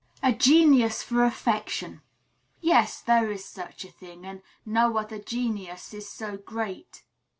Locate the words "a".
0.23-0.33, 3.85-3.91